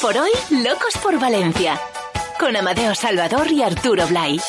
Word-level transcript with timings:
Por 0.00 0.16
hoy, 0.18 0.30
Locos 0.50 0.96
por 1.02 1.18
Valencia. 1.18 1.80
Con 2.38 2.56
Amadeo 2.56 2.94
Salvador 2.94 3.50
y 3.50 3.62
Arturo 3.62 4.06
Blay. 4.06 4.40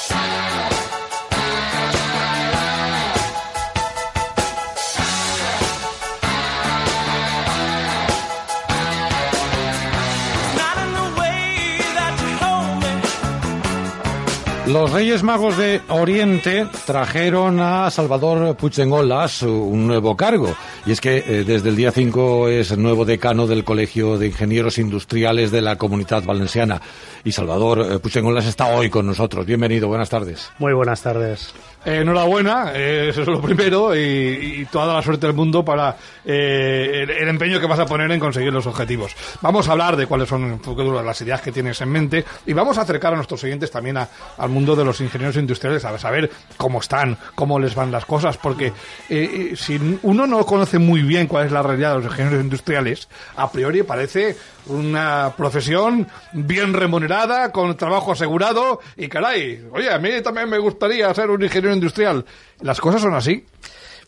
Los 14.68 14.92
Reyes 14.92 15.24
Magos 15.24 15.58
de 15.58 15.82
Oriente 15.88 16.68
trajeron 16.86 17.62
a 17.62 17.90
Salvador 17.90 18.58
Puigdengolas 18.58 19.44
un 19.44 19.88
nuevo 19.88 20.18
cargo. 20.18 20.54
Y 20.86 20.92
es 20.92 21.00
que 21.00 21.20
eh, 21.20 21.44
desde 21.46 21.70
el 21.70 21.78
día 21.78 21.92
5 21.92 22.50
es 22.50 22.78
nuevo 22.78 23.06
decano 23.06 23.48
del 23.48 23.64
Colegio 23.64 24.18
de 24.18 24.28
Ingenieros 24.28 24.78
Industriales 24.78 25.52
de 25.52 25.62
la 25.62 25.78
Comunidad 25.78 26.24
Valenciana. 26.26 26.82
Y 27.24 27.32
Salvador 27.32 27.80
eh, 27.80 28.00
Puigdengolas 28.00 28.46
está 28.46 28.68
hoy 28.76 28.90
con 28.90 29.08
nosotros. 29.08 29.46
Bienvenido, 29.46 29.88
buenas 29.88 30.10
tardes. 30.10 30.52
Muy 30.60 30.74
buenas 30.74 31.02
tardes. 31.02 31.54
Eh, 31.88 32.02
enhorabuena, 32.02 32.74
eh, 32.74 33.08
eso 33.12 33.22
es 33.22 33.28
lo 33.30 33.42
primero, 33.42 33.96
y, 33.96 34.68
toda 34.70 34.96
la 34.96 35.02
suerte 35.02 35.26
del 35.26 35.34
mundo 35.34 35.64
para 35.64 35.96
eh, 36.26 37.06
el, 37.08 37.30
empeño 37.30 37.62
que 37.62 37.66
vas 37.66 37.80
a 37.80 37.86
poner 37.86 38.12
en 38.12 38.20
conseguir 38.20 38.52
los 38.52 38.68
objetivos. 38.68 39.16
Vamos 39.42 39.70
a 39.70 39.72
hablar 39.72 39.96
de 39.96 40.06
cuáles 40.06 40.28
son 40.28 40.60
las 41.06 41.22
ideas 41.22 41.42
que 41.42 41.54
tienes 41.54 41.80
en 41.80 41.90
mente 41.90 42.26
y 42.46 42.52
vamos 42.52 42.78
a 42.78 42.82
acercar 42.82 43.14
a 43.14 43.16
nuestros 43.16 43.42
oyentes 43.46 43.72
también 43.72 43.96
a, 43.96 44.10
al 44.38 44.50
mundo 44.50 44.76
de 44.76 44.84
los 44.84 45.00
ingenieros 45.00 45.38
industriales, 45.38 45.86
a 45.86 45.98
saber 45.98 46.30
cómo 46.58 46.82
están, 46.82 47.18
cómo 47.36 47.58
les 47.58 47.74
van 47.74 47.90
las 47.90 48.04
cosas, 48.04 48.36
porque 48.36 48.74
eh, 49.08 49.54
si 49.56 49.80
uno 50.04 50.28
no 50.28 50.46
conoce 50.46 50.80
muy 50.80 51.04
bien 51.04 51.28
cuál 51.28 51.46
es 51.46 51.54
la 51.54 51.64
realidad 51.64 51.92
de 51.92 52.02
los 52.02 52.12
ingenieros 52.12 52.44
industriales, 52.44 53.08
a 53.38 53.50
priori 53.50 53.84
parece 53.84 54.36
una 54.70 55.34
profesión 55.36 56.08
bien 56.34 56.74
remunerada, 56.74 57.52
con 57.52 57.76
trabajo 57.78 58.12
asegurado 58.12 58.80
y 58.96 59.08
caray, 59.08 59.66
oye, 59.72 59.92
a 59.92 59.98
mí 60.00 60.10
también 60.24 60.50
me 60.50 60.58
gustaría 60.58 61.14
ser 61.14 61.30
un 61.30 61.44
ingeniero 61.44 61.74
industrial. 61.74 62.26
¿Las 62.62 62.80
cosas 62.80 63.02
son 63.02 63.14
así? 63.14 63.46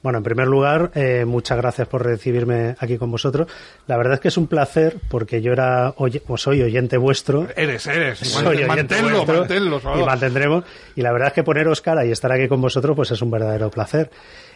Bueno, 0.02 0.20
en 0.20 0.24
primer 0.24 0.48
lugar, 0.48 0.92
eh, 0.96 1.26
muchas 1.26 1.58
gracias 1.58 1.88
por 1.88 2.06
recibirme 2.06 2.76
aquí 2.80 2.98
con 2.98 3.12
vosotros. 3.12 3.48
La 3.86 3.98
verdad 3.98 4.14
es 4.14 4.20
que 4.22 4.30
es 4.30 4.38
un 4.38 4.48
placer 4.48 4.96
porque 5.10 5.42
yo 5.42 5.52
era 5.52 5.94
oye, 5.98 6.22
pues 6.26 6.42
soy 6.42 6.62
oyente 6.62 6.96
vuestro. 6.98 7.48
Eres, 7.56 7.86
eres. 7.88 8.20
Soy 8.20 8.64
manténlo, 8.64 9.26
vuestro, 9.26 9.40
manténlo, 9.40 9.82
y 10.00 10.04
mantendremos. 10.06 10.64
Y 10.96 11.02
la 11.02 11.12
verdad 11.12 11.30
es 11.30 11.34
que 11.34 11.44
poneros 11.44 11.82
cara 11.82 12.06
y 12.06 12.12
estar 12.12 12.32
aquí 12.32 12.48
con 12.48 12.62
vosotros 12.62 12.96
pues 12.96 13.12
es 13.12 13.22
un 13.22 13.30
verdadero 13.30 13.70
placer. 13.70 14.10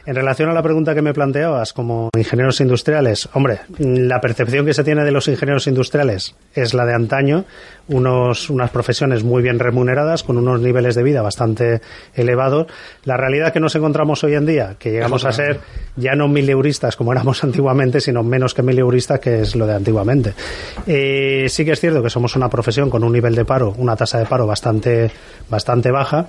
En 0.05 0.15
relación 0.15 0.49
a 0.49 0.53
la 0.53 0.61
pregunta 0.61 0.93
que 0.93 1.01
me 1.01 1.13
planteabas 1.13 1.71
como 1.71 2.09
ingenieros 2.17 2.59
industriales, 2.59 3.29
hombre, 3.33 3.59
la 3.77 4.19
percepción 4.19 4.65
que 4.65 4.73
se 4.73 4.83
tiene 4.83 5.05
de 5.05 5.11
los 5.11 5.29
ingenieros 5.29 5.65
industriales 5.67 6.35
es 6.53 6.73
la 6.73 6.85
de 6.85 6.93
antaño, 6.93 7.45
unos, 7.87 8.49
unas 8.49 8.69
profesiones 8.69 9.23
muy 9.23 9.41
bien 9.41 9.59
remuneradas, 9.59 10.23
con 10.23 10.37
unos 10.37 10.59
niveles 10.59 10.95
de 10.95 11.03
vida 11.03 11.21
bastante 11.21 11.81
elevados. 12.15 12.67
La 13.05 13.15
realidad 13.15 13.53
que 13.53 13.61
nos 13.61 13.75
encontramos 13.75 14.21
hoy 14.25 14.33
en 14.33 14.45
día, 14.45 14.75
que 14.77 14.91
llegamos 14.91 15.23
a 15.23 15.31
ser 15.33 15.59
ya 15.95 16.15
no 16.15 16.27
mil 16.27 16.49
euristas 16.49 16.95
como 16.95 17.11
éramos 17.11 17.43
antiguamente, 17.43 18.01
sino 18.01 18.23
menos 18.23 18.53
que 18.53 18.63
mil 18.63 18.77
euristas, 18.79 19.19
que 19.19 19.41
es 19.41 19.55
lo 19.55 19.67
de 19.67 19.73
antiguamente. 19.73 20.33
Eh, 20.87 21.45
sí 21.49 21.65
que 21.65 21.71
es 21.71 21.79
cierto 21.79 22.01
que 22.01 22.09
somos 22.09 22.35
una 22.35 22.49
profesión 22.49 22.89
con 22.89 23.03
un 23.03 23.11
nivel 23.11 23.35
de 23.35 23.45
paro, 23.45 23.73
una 23.77 23.95
tasa 23.95 24.19
de 24.19 24.25
paro 24.25 24.47
bastante, 24.47 25.11
bastante 25.49 25.91
baja. 25.91 26.27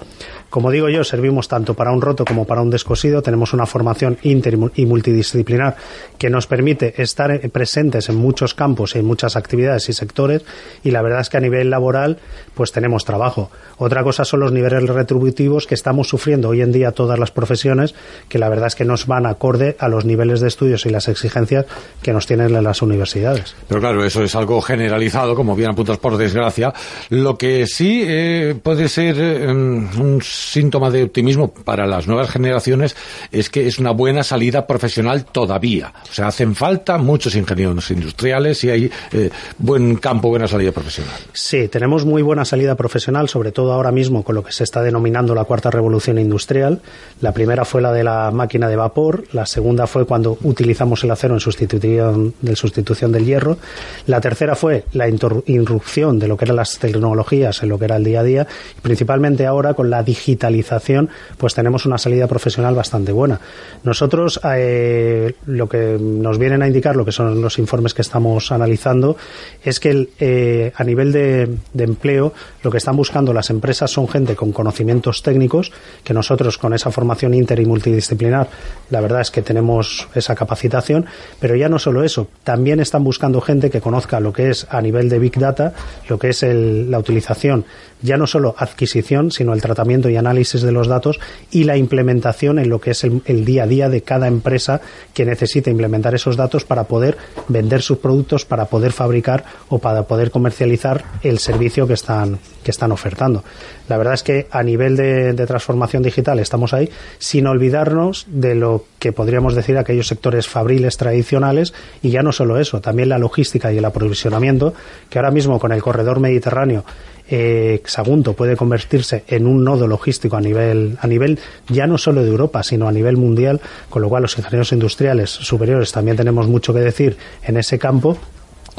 Como 0.51 0.71
digo 0.71 0.89
yo, 0.89 1.03
servimos 1.03 1.49
tanto 1.49 1.75
para 1.75 1.91
un 1.93 2.01
roto 2.01 2.25
como 2.25 2.45
para 2.47 2.61
un 2.61 2.71
descosido. 2.71 3.23
Tenemos 3.23 3.53
una 3.53 3.67
formación 3.67 4.19
inter 4.23 4.57
y 4.77 4.87
multidisciplinar 4.87 5.77
que 6.19 6.31
nos 6.31 6.47
permite 6.47 7.03
estar 7.03 7.41
presentes 7.51 8.09
en 8.09 8.17
muchos 8.17 8.55
campos 8.55 8.95
y 8.95 8.99
en 9.01 9.07
muchas 9.07 9.37
actividades 9.37 9.89
y 9.89 9.93
sectores 9.93 10.45
y 10.83 10.91
la 10.91 11.03
verdad 11.03 11.21
es 11.21 11.31
que 11.31 11.39
a 11.39 11.41
nivel 11.41 11.71
laboral 11.71 12.19
pues 12.55 12.73
tenemos 12.73 13.05
trabajo. 13.05 13.51
Otra 13.79 14.03
cosa 14.05 14.25
son 14.25 14.41
los 14.41 14.53
niveles 14.53 14.89
retributivos 14.89 15.67
que 15.67 15.75
estamos 15.75 16.09
sufriendo 16.09 16.51
hoy 16.51 16.63
en 16.63 16.73
día 16.73 16.93
todas 16.93 17.19
las 17.19 17.31
profesiones 17.31 17.95
que 18.29 18.39
la 18.39 18.49
verdad 18.49 18.69
es 18.69 18.75
que 18.75 18.85
nos 18.85 19.07
van 19.07 19.27
acorde 19.55 19.77
a 19.79 19.89
los 19.89 20.05
niveles 20.05 20.41
de 20.41 20.49
estudios 20.49 20.85
y 20.87 20.91
las 20.91 21.09
exigencias 21.09 21.67
que 22.03 22.13
nos 22.13 22.27
tienen 22.27 22.53
las 22.63 22.83
universidades. 22.83 23.55
Pero 23.69 23.81
claro, 23.81 24.05
eso 24.05 24.23
es 24.23 24.35
algo 24.35 24.61
generalizado, 24.61 25.35
como 25.35 25.55
bien 25.55 25.71
apuntas 25.71 25.99
por 25.99 26.17
desgracia. 26.17 26.73
Lo 27.11 27.39
que 27.39 27.67
sí 27.67 28.03
eh, 28.05 28.57
puede 28.61 28.89
ser 28.89 29.17
eh, 29.19 29.47
un 29.47 30.21
síntoma 30.23 30.91
de 30.91 31.05
optimismo 31.05 31.53
para 31.53 31.87
las 31.87 32.07
nuevas 32.07 32.31
generaciones 32.31 32.97
es 33.31 33.49
que 33.49 33.67
es 33.67 33.79
una 33.79 33.93
buena 33.93 34.23
salida 34.25 34.67
profesional 34.67 35.25
todavía. 35.25 35.93
O 36.11 36.13
sea, 36.13 36.29
hacen 36.29 36.55
falta 36.55 36.99
muchos 36.99 37.37
ingenieros 37.37 37.91
industriales 37.91 38.63
y 38.65 38.71
hay 38.71 38.91
eh, 39.13 39.31
buen 39.59 39.97
campo, 39.97 40.29
buena 40.29 40.49
salida 40.49 40.73
profesional. 40.73 41.15
Sí, 41.33 41.69
tenemos 41.69 42.05
muy 42.05 42.23
buena 42.23 42.45
salida 42.45 42.75
profesional, 42.75 43.29
sobre 43.29 43.53
todo 43.53 43.73
ahora 43.73 43.93
mismo 43.93 44.25
con 44.25 44.35
lo 44.35 44.43
que 44.43 44.53
se 44.53 44.65
está 44.65 44.83
denominando 44.83 45.35
la 45.35 45.45
cuarta 45.45 45.71
revolución 45.71 46.19
industrial. 46.19 46.81
La 47.21 47.33
primera 47.33 47.65
fue 47.65 47.81
la 47.81 47.93
de 47.93 48.05
la 48.05 48.31
máquina 48.31 48.69
de 48.69 48.77
vapor, 48.77 49.25
la 49.33 49.44
segunda 49.47 49.87
fue 49.87 50.07
cuando 50.07 50.39
utilizamos 50.43 51.05
el 51.05 51.11
acero 51.11 51.35
en 51.35 51.41
sustitución, 51.41 52.35
de 52.41 52.57
sustitución 52.57 53.13
del 53.13 53.25
hierro, 53.25 53.59
la 54.07 54.21
tercera 54.21 54.55
fue 54.55 54.85
la 54.93 55.09
irrupción 55.09 56.19
de 56.19 56.29
lo 56.29 56.37
que 56.37 56.45
eran 56.45 56.57
las 56.57 56.79
tecnologías 56.79 57.63
en 57.63 57.69
lo 57.69 57.79
que 57.79 57.87
era 57.87 57.97
el 57.97 58.05
día 58.05 58.21
a 58.21 58.25
día, 58.25 58.47
y 58.77 58.81
principalmente 58.81 59.47
ahora 59.47 59.75
con 59.75 59.91
la 59.91 60.03
digitalización, 60.03 61.11
pues 61.39 61.55
tenemos 61.55 61.87
una 61.87 61.99
salida 61.99 62.27
profesional 62.27 62.75
bastante 62.75 63.13
buena. 63.13 63.41
Nosotros 63.83 64.41
eh, 64.55 65.35
lo 65.47 65.69
que 65.69 65.99
nos 66.01 66.39
vienen 66.39 66.63
a 66.63 66.67
indicar, 66.67 66.97
lo 66.97 67.05
que 67.05 67.13
son 67.13 67.41
los 67.41 67.59
informes 67.59 67.95
que 67.95 68.03
estamos 68.03 68.53
analizando, 68.53 69.17
es 69.63 69.81
que 69.81 70.09
eh, 70.19 70.73
a 70.77 70.85
nivel 70.85 71.13
de, 71.13 71.57
de, 71.73 71.85
empleo 71.85 72.33
lo 72.63 72.71
que 72.71 72.79
están 72.79 72.97
buscando 72.97 73.33
las 73.33 73.51
empresas 73.51 73.91
son 73.91 74.09
gente 74.09 74.35
con 74.35 74.53
conocimientos 74.53 75.23
técnicos, 75.23 75.73
que 76.03 76.15
nosotros 76.15 76.59
con 76.59 76.75
esa 76.75 76.91
formación 76.91 77.35
inter 77.35 77.61
y 77.61 77.67
multidisciplinar, 77.67 78.49
la 78.91 79.01
verdad 79.01 79.21
es 79.21 79.31
que 79.31 79.34
tenemos 79.43 80.09
esa 80.15 80.35
capacitación, 80.35 81.07
pero 81.41 81.57
ya 81.57 81.69
no 81.69 81.79
solo 81.79 82.05
eso, 82.05 82.29
también 82.43 82.81
están 82.81 83.05
buscando 83.05 83.41
gente 83.41 83.71
que 83.71 83.81
conozca 83.81 84.21
lo 84.21 84.33
que 84.33 84.51
es 84.51 84.67
a 84.71 84.81
nivel 84.81 85.09
de 85.09 85.19
Big 85.19 85.39
Data, 85.39 85.73
lo 86.09 86.19
que 86.19 86.31
es 86.31 86.43
el, 86.43 86.91
la 86.91 86.99
utilización, 86.99 87.65
ya 88.03 88.17
no 88.17 88.27
solo 88.27 88.55
adquisición, 88.59 89.31
sino 89.31 89.55
el 89.55 89.63
tratamiento 89.63 90.11
y 90.11 90.17
análisis 90.17 90.63
de 90.63 90.73
los 90.73 90.89
datos 90.89 91.21
y 91.51 91.65
la 91.65 91.77
implementación 91.77 92.59
en 92.59 92.69
lo 92.69 92.81
que 92.81 92.91
es 92.91 93.05
el, 93.05 93.23
el 93.25 93.45
día 93.45 93.65
a 93.65 93.67
día 93.67 93.89
de 93.89 94.03
cada 94.03 94.27
empresa 94.27 94.81
que 95.15 95.25
necesita 95.25 95.71
implementar 95.71 96.15
esos 96.15 96.37
datos 96.37 96.65
para 96.65 96.85
poder 96.85 97.17
vender 97.49 97.83
sus 97.83 97.99
productos, 97.99 98.45
para 98.45 98.67
poder 98.67 98.93
fabricar 98.93 99.45
o 99.69 99.79
para 99.79 100.03
poder 100.05 100.31
comercializar 100.31 101.05
el 101.23 101.39
servicio 101.39 101.87
que 101.87 101.95
están, 101.95 102.39
que 102.63 102.71
están 102.71 102.93
ofertando. 102.93 103.45
La 103.89 103.97
verdad 103.97 104.15
es 104.15 104.23
que 104.23 104.47
a 104.51 104.63
nivel 104.63 104.97
de, 104.97 105.33
de, 105.33 105.47
transformación 105.47 106.03
digital 106.03 106.39
estamos 106.39 106.73
ahí 106.73 106.91
sin 107.19 107.47
olvidarnos 107.47 108.27
de 108.29 108.55
lo 108.55 108.85
que 109.05 109.13
podríamos 109.13 109.55
decir 109.55 109.77
aquellos 109.77 110.07
sectores 110.07 110.49
fabriles 110.49 110.97
tradicionales 110.97 111.75
y 112.01 112.09
ya 112.09 112.23
no 112.23 112.33
solo 112.33 112.59
eso, 112.59 112.81
también 112.81 113.11
la 113.11 113.19
logística 113.19 113.71
y 113.71 113.77
el 113.77 113.85
aprovisionamiento, 113.85 114.73
que 115.11 115.19
ahora 115.19 115.31
mismo 115.31 115.59
con 115.59 115.73
el 115.73 115.83
corredor 115.83 116.21
mediterráneo 116.21 116.87
eh, 117.29 117.83
Sagunto 117.85 118.33
puede 118.33 118.57
convertirse 118.57 119.25
en 119.29 119.47
un 119.47 119.63
nodo 119.63 119.87
logístico 119.87 120.39
a 120.39 120.41
nivel, 120.41 120.97
a 121.03 121.07
nivel 121.07 121.39
ya 121.69 121.87
no 121.87 121.99
solo 121.99 122.23
de 122.23 122.31
Europa, 122.31 122.63
sino 122.63 122.89
a 122.89 122.93
nivel 122.93 123.19
mundial, 123.19 123.61
con 123.91 124.01
lo 124.01 124.09
cual 124.09 124.23
los 124.23 124.39
ingenieros 124.39 124.73
industriales 124.73 125.29
superiores 125.29 125.93
también 125.93 126.17
tenemos 126.17 126.49
mucho 126.49 126.73
que 126.73 126.81
decir 126.81 127.19
en 127.43 127.59
ese 127.59 127.79
campo 127.79 128.17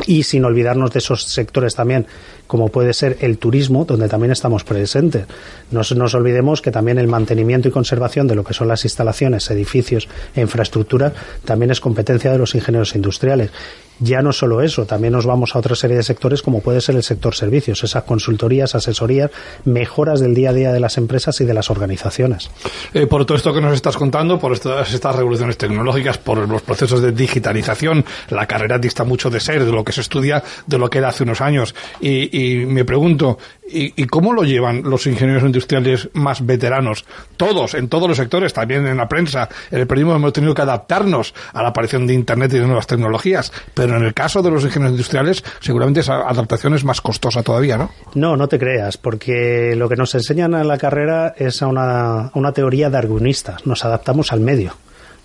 y 0.06 0.24
sin 0.24 0.46
olvidarnos 0.46 0.92
de 0.92 1.00
esos 1.00 1.24
sectores 1.24 1.76
también 1.76 2.08
como 2.48 2.70
puede 2.70 2.94
ser 2.94 3.18
el 3.22 3.38
turismo, 3.38 3.86
donde 3.86 4.08
también 4.08 4.32
estamos 4.32 4.64
presentes. 4.64 5.26
No 5.72 5.82
nos 5.96 6.14
olvidemos 6.14 6.62
que 6.62 6.72
también 6.72 7.00
el 7.00 7.08
mantenimiento 7.08 7.68
y 7.68 7.72
conservación 7.72 8.28
de 8.28 8.36
lo 8.36 8.44
que 8.44 8.54
son 8.54 8.68
las 8.68 8.84
instalaciones, 8.84 9.50
edificios 9.50 10.08
e 10.36 10.42
infraestructuras 10.42 11.14
también 11.44 11.72
es 11.72 11.80
competencia 11.80 12.32
de 12.32 12.38
los 12.38 12.54
ingenieros 12.56 12.96
industriales. 12.96 13.52
Ya 14.00 14.22
no 14.22 14.34
solo 14.34 14.62
eso, 14.62 14.86
también 14.86 15.14
nos 15.14 15.26
vamos 15.26 15.56
a 15.56 15.60
otra 15.60 15.76
serie 15.76 15.96
de 15.96 16.04
sectores 16.04 16.42
como 16.42 16.62
puede 16.62 16.82
ser 16.82 16.96
el 16.96 17.04
sector 17.04 17.34
servicios, 17.34 17.84
esas 17.84 18.04
consultorías, 18.04 18.76
asesorías, 18.76 19.32
mejoras 19.64 20.20
del 20.20 20.36
día 20.36 20.50
a 20.50 20.54
día 20.54 20.74
de 20.74 20.80
las 20.80 20.98
empresas 20.98 21.40
y 21.42 21.46
de 21.46 21.54
las 21.54 21.70
organizaciones. 21.70 22.52
Eh, 22.94 23.08
por 23.08 23.26
todo 23.26 23.38
esto 23.38 23.54
que 23.54 23.62
nos 23.62 23.74
estás 23.74 23.96
contando, 23.96 24.38
por 24.40 24.52
estas, 24.54 24.94
estas 24.94 25.16
revoluciones 25.16 25.58
tecnológicas, 25.58 26.18
por 26.18 26.48
los 26.48 26.62
procesos 26.62 27.02
de 27.02 27.12
digitalización, 27.12 28.04
la 28.30 28.46
carrera 28.48 28.78
dista 28.78 29.04
mucho 29.04 29.30
de 29.30 29.40
ser, 29.40 29.64
de 29.64 29.72
lo 29.72 29.84
que 29.84 29.94
se 29.94 30.02
estudia, 30.02 30.44
de 30.68 30.78
lo 30.78 30.90
que 30.90 30.98
era 30.98 31.10
hace 31.10 31.24
unos 31.24 31.42
años. 31.42 31.74
Y, 32.02 32.66
me 32.66 32.84
pregunto, 32.84 33.38
¿y, 33.68 34.02
¿y 34.02 34.06
cómo 34.08 34.34
lo 34.34 34.44
llevan 34.44 34.84
los 34.84 35.08
ingenieros 35.08 35.44
industriales 35.44 36.10
más 36.14 36.46
veteranos? 36.46 37.06
Todos, 37.38 37.74
en 37.76 37.88
todos 37.88 38.08
los 38.08 38.18
sectores, 38.18 38.54
también 38.54 38.86
en 38.88 38.98
la 38.98 39.08
prensa, 39.08 39.48
en 39.72 39.80
el 39.80 39.88
periodismo 39.88 40.16
hemos 40.16 40.34
tenido 40.34 40.54
que 40.54 40.62
adaptarnos 40.62 41.34
a 41.54 41.62
la 41.62 41.70
aparición 41.70 42.08
de 42.08 42.14
Internet 42.14 42.54
y 42.54 42.60
de 42.60 42.66
nuevas 42.66 42.88
tecnologías 42.88 43.52
en 43.94 44.04
el 44.04 44.14
caso 44.14 44.42
de 44.42 44.52
los 44.52 44.64
ingenieros 44.64 44.92
industriales, 44.92 45.44
seguramente 45.60 46.00
esa 46.00 46.28
adaptación 46.28 46.74
es 46.74 46.84
más 46.84 47.02
costosa 47.02 47.44
todavía, 47.44 47.78
¿no? 47.78 47.92
No, 48.14 48.38
no 48.38 48.48
te 48.48 48.58
creas, 48.58 48.98
porque 48.98 49.76
lo 49.76 49.90
que 49.90 49.96
nos 49.96 50.16
enseñan 50.16 50.54
en 50.54 50.68
la 50.68 50.78
carrera 50.78 51.34
es 51.38 51.62
a 51.62 51.68
una, 51.68 52.32
una 52.34 52.52
teoría 52.52 52.90
darwinista. 52.90 53.58
Nos 53.66 53.86
adaptamos 53.86 54.32
al 54.32 54.40
medio. 54.40 54.74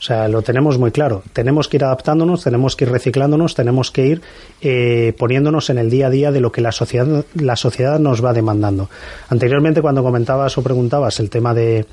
O 0.00 0.02
sea, 0.02 0.29
lo 0.29 0.41
tenemos 0.41 0.79
muy 0.79 0.93
claro. 0.93 1.23
Tenemos 1.35 1.69
que 1.69 1.76
ir 1.76 1.85
adaptándonos, 1.85 2.43
tenemos 2.43 2.75
que 2.75 2.87
ir 2.87 2.91
reciclándonos, 2.91 3.55
tenemos 3.55 3.91
que 3.91 4.06
ir 4.06 4.23
eh, 4.62 5.12
poniéndonos 5.19 5.69
en 5.69 5.76
el 5.76 5.91
día 5.91 6.06
a 6.06 6.11
día 6.11 6.32
de 6.32 6.41
lo 6.41 6.50
que 6.50 6.62
la 6.62 6.73
sociedad, 6.73 7.26
la 7.35 7.55
sociedad 7.55 7.99
nos 7.99 8.25
va 8.25 8.32
demandando. 8.32 8.88
Anteriormente, 9.29 9.82
cuando 9.82 10.02
comentabas 10.02 10.56
o 10.56 10.62
preguntabas 10.62 11.20
el 11.20 11.29
tema 11.29 11.52
de 11.52 11.85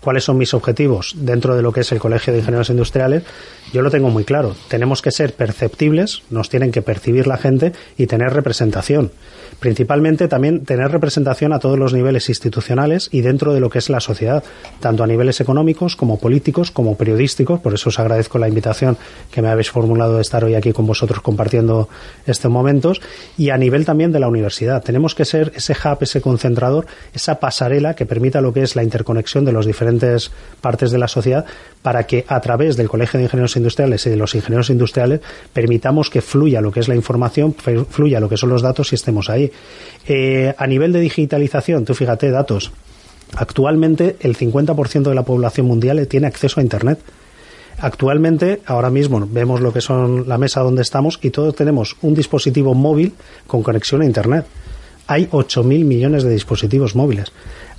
cuáles 0.00 0.22
son 0.22 0.38
mis 0.38 0.54
objetivos 0.54 1.14
dentro 1.16 1.56
de 1.56 1.62
lo 1.62 1.72
que 1.72 1.80
es 1.80 1.90
el 1.90 1.98
Colegio 1.98 2.32
de 2.32 2.38
Ingenieros 2.38 2.70
Industriales, 2.70 3.24
yo 3.72 3.82
lo 3.82 3.90
tengo 3.90 4.10
muy 4.10 4.22
claro. 4.22 4.54
Tenemos 4.68 5.02
que 5.02 5.10
ser 5.10 5.34
perceptibles, 5.34 6.22
nos 6.30 6.48
tienen 6.48 6.70
que 6.70 6.82
percibir 6.82 7.26
la 7.26 7.36
gente 7.36 7.72
y 7.98 8.06
tener 8.06 8.32
representación. 8.32 9.10
Principalmente 9.58 10.28
también 10.28 10.64
tener 10.64 10.90
representación 10.90 11.52
a 11.52 11.58
todos 11.58 11.78
los 11.78 11.92
niveles 11.92 12.28
institucionales 12.28 13.08
y 13.10 13.22
dentro 13.22 13.54
de 13.54 13.60
lo 13.60 13.70
que 13.70 13.78
es 13.78 13.88
la 13.88 14.00
sociedad, 14.00 14.44
tanto 14.80 15.02
a 15.02 15.06
niveles 15.06 15.40
económicos 15.40 15.96
como 15.96 16.18
políticos 16.20 16.70
como 16.70 16.96
periodísticos. 16.96 17.55
Por 17.58 17.74
eso 17.74 17.88
os 17.88 17.98
agradezco 17.98 18.38
la 18.38 18.48
invitación 18.48 18.96
que 19.30 19.42
me 19.42 19.48
habéis 19.48 19.70
formulado 19.70 20.16
de 20.16 20.22
estar 20.22 20.44
hoy 20.44 20.54
aquí 20.54 20.72
con 20.72 20.86
vosotros 20.86 21.20
compartiendo 21.20 21.88
estos 22.26 22.50
momentos. 22.50 23.00
Y 23.36 23.50
a 23.50 23.56
nivel 23.56 23.84
también 23.84 24.12
de 24.12 24.20
la 24.20 24.28
universidad. 24.28 24.82
Tenemos 24.82 25.14
que 25.14 25.24
ser 25.24 25.52
ese 25.54 25.72
hub, 25.72 25.98
ese 26.00 26.20
concentrador, 26.20 26.86
esa 27.12 27.40
pasarela 27.40 27.94
que 27.94 28.06
permita 28.06 28.40
lo 28.40 28.52
que 28.52 28.62
es 28.62 28.76
la 28.76 28.82
interconexión 28.82 29.44
de 29.44 29.52
las 29.52 29.66
diferentes 29.66 30.30
partes 30.60 30.90
de 30.90 30.98
la 30.98 31.08
sociedad 31.08 31.44
para 31.82 32.04
que 32.04 32.24
a 32.28 32.40
través 32.40 32.76
del 32.76 32.88
Colegio 32.88 33.18
de 33.18 33.24
Ingenieros 33.24 33.56
Industriales 33.56 34.06
y 34.06 34.10
de 34.10 34.16
los 34.16 34.34
ingenieros 34.34 34.70
industriales 34.70 35.20
permitamos 35.52 36.10
que 36.10 36.20
fluya 36.20 36.60
lo 36.60 36.72
que 36.72 36.80
es 36.80 36.88
la 36.88 36.94
información, 36.94 37.54
fluya 37.54 38.20
lo 38.20 38.28
que 38.28 38.36
son 38.36 38.50
los 38.50 38.62
datos 38.62 38.92
y 38.92 38.96
estemos 38.96 39.30
ahí. 39.30 39.52
Eh, 40.06 40.54
a 40.56 40.66
nivel 40.66 40.92
de 40.92 41.00
digitalización, 41.00 41.84
tú 41.84 41.94
fíjate, 41.94 42.30
datos. 42.30 42.72
Actualmente 43.34 44.16
el 44.20 44.36
50% 44.36 45.02
de 45.02 45.14
la 45.14 45.24
población 45.24 45.66
mundial 45.66 46.06
tiene 46.06 46.26
acceso 46.26 46.60
a 46.60 46.62
Internet. 46.62 47.00
Actualmente, 47.78 48.62
ahora 48.66 48.90
mismo 48.90 49.26
vemos 49.30 49.60
lo 49.60 49.72
que 49.72 49.80
son 49.80 50.28
la 50.28 50.38
mesa 50.38 50.60
donde 50.62 50.82
estamos 50.82 51.18
y 51.22 51.30
todos 51.30 51.54
tenemos 51.54 51.96
un 52.02 52.14
dispositivo 52.14 52.74
móvil 52.74 53.12
con 53.46 53.62
conexión 53.62 54.00
a 54.02 54.06
Internet. 54.06 54.46
Hay 55.06 55.26
8.000 55.26 55.84
millones 55.84 56.24
de 56.24 56.30
dispositivos 56.30 56.96
móviles. 56.96 57.32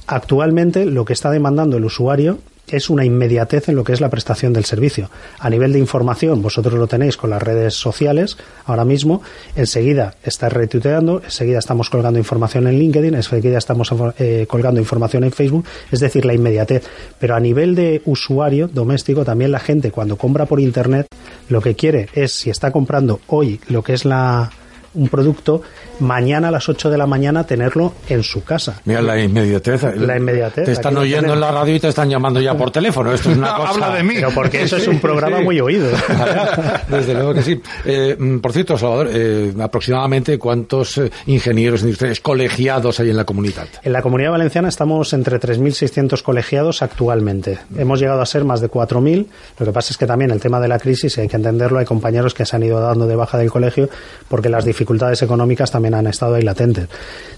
Actualmente, 0.06 0.86
lo 0.86 1.04
que 1.04 1.14
está 1.14 1.32
demandando 1.32 1.78
el 1.78 1.86
usuario 1.86 2.40
es 2.70 2.90
una 2.90 3.06
inmediatez 3.06 3.70
en 3.70 3.76
lo 3.76 3.84
que 3.84 3.94
es 3.94 4.02
la 4.02 4.10
prestación 4.10 4.54
del 4.54 4.66
servicio. 4.66 5.10
A 5.40 5.50
nivel 5.50 5.74
de 5.74 5.80
información, 5.80 6.42
vosotros 6.42 6.74
lo 6.74 6.88
tenéis 6.88 7.18
con 7.18 7.30
las 7.30 7.42
redes 7.42 7.74
sociales 7.74 8.38
ahora 8.66 8.86
mismo, 8.86 9.22
enseguida 9.56 10.16
está 10.24 10.50
retuiteando, 10.50 11.22
enseguida 11.24 11.60
estamos 11.60 11.90
colgando 11.90 12.20
información 12.20 12.68
en 12.68 12.78
LinkedIn, 12.78 13.16
enseguida 13.16 13.58
estamos 13.58 13.94
eh, 14.20 14.46
colgando 14.48 14.80
información 14.80 15.24
en 15.24 15.32
Facebook, 15.32 15.66
es 15.92 16.00
decir, 16.00 16.26
la 16.26 16.34
inmediatez. 16.34 16.84
Pero 17.20 17.36
a 17.36 17.40
nivel 17.40 17.76
de 17.76 18.02
usuario 18.06 18.68
doméstico, 18.68 19.24
también 19.24 19.52
la 19.52 19.60
gente 19.60 19.92
cuando 19.92 20.18
compra 20.18 20.46
por 20.46 20.60
Internet, 20.60 21.08
lo 21.50 21.62
que 21.62 21.76
quiere 21.76 22.10
es, 22.14 22.34
si 22.34 22.50
está 22.50 22.72
comprando 22.72 23.22
hoy 23.28 23.60
lo 23.70 23.84
que 23.84 23.94
es 23.94 24.06
la 24.06 24.52
un 24.98 25.10
producto, 25.10 25.62
mañana 26.00 26.50
a 26.50 26.52
las 26.52 26.68
8 26.70 26.90
de 26.90 26.98
la 26.98 27.06
mañana 27.06 27.46
tenerlo 27.46 27.94
en 28.10 28.24
su 28.24 28.44
casa. 28.44 28.82
Mira 28.86 29.02
la 29.02 29.20
inmediatez. 29.22 29.84
La 29.98 30.18
inmediatez. 30.18 30.66
Te 30.66 30.72
están 30.72 30.98
oyendo 30.98 31.34
en 31.34 31.40
la 31.40 31.52
radio 31.52 31.76
y 31.76 31.80
te 31.80 31.88
están 31.88 32.10
llamando 32.10 32.40
ya 32.40 32.56
por 32.56 32.72
teléfono. 32.72 33.14
Esto 33.14 33.32
es 33.32 33.38
una 33.38 33.54
cosa. 33.56 33.70
Habla 33.70 33.96
de 33.96 34.04
mí. 34.04 34.16
Pero 34.16 34.32
porque 34.32 34.64
eso 34.64 34.78
es 34.78 34.88
un 34.88 35.00
programa 35.00 35.42
muy 35.42 35.60
oído. 35.60 35.90
Desde 36.90 37.14
luego 37.14 37.34
que 37.34 37.42
sí. 37.42 37.62
Eh, 37.86 38.16
mm, 38.18 38.40
por 38.40 38.54
cierto, 38.54 38.78
Salvador, 38.78 39.10
eh, 39.12 39.54
aproximadamente 39.60 40.38
cuántos 40.38 40.98
eh, 40.98 41.12
ingenieros 41.26 41.82
industriales 41.82 42.20
colegiados 42.22 43.00
hay 43.00 43.10
en 43.10 43.18
la 43.18 43.26
comunidad. 43.26 43.68
En 43.84 43.94
la 43.94 44.02
comunidad 44.02 44.32
valenciana 44.32 44.70
estamos 44.70 45.14
entre 45.14 45.40
3.600 45.40 46.22
colegiados 46.22 46.82
actualmente. 46.82 47.60
Hemos 47.78 48.00
llegado 48.00 48.22
a 48.22 48.26
ser 48.26 48.46
más 48.46 48.62
de 48.62 48.70
4.000. 48.70 49.28
Lo 49.60 49.66
que 49.66 49.72
pasa 49.72 49.92
es 49.92 49.98
que 49.98 50.06
también 50.06 50.32
el 50.32 50.40
tema 50.40 50.60
de 50.60 50.68
la 50.68 50.80
crisis, 50.80 51.18
hay 51.18 51.28
que 51.28 51.36
entenderlo, 51.36 51.80
hay 51.80 51.86
compañeros 51.86 52.34
que 52.34 52.46
se 52.46 52.56
han 52.56 52.64
ido 52.64 52.80
dando 52.80 53.08
de 53.08 53.16
baja 53.16 53.38
del 53.38 53.52
colegio 53.52 53.90
porque 54.28 54.50
las 54.50 54.66
dificultades 54.66 55.22
económicas 55.22 55.72
también 55.72 55.87
han 55.94 56.08
estado 56.08 56.36
ahí 56.36 56.44
latentes. 56.44 56.88